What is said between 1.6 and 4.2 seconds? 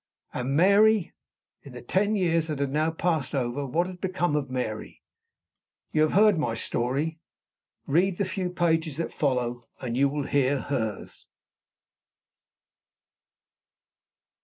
In the ten years that had now passed over, what had